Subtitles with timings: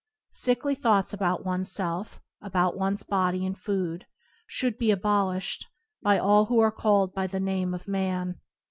[0.31, 4.07] Sickly thoughts about oneself, about one's body and food,
[4.47, 5.67] should be abolished
[6.01, 8.39] by all who are called by the name of man.